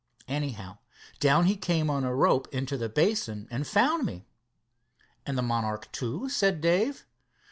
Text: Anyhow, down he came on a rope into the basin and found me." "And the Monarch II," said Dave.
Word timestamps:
Anyhow, 0.27 0.79
down 1.19 1.45
he 1.45 1.55
came 1.55 1.87
on 1.91 2.03
a 2.05 2.15
rope 2.15 2.47
into 2.51 2.75
the 2.75 2.89
basin 2.89 3.47
and 3.51 3.67
found 3.67 4.03
me." 4.03 4.25
"And 5.27 5.37
the 5.37 5.43
Monarch 5.43 5.89
II," 6.01 6.27
said 6.27 6.59
Dave. 6.59 7.05